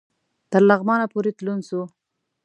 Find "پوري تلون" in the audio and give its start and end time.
1.13-1.59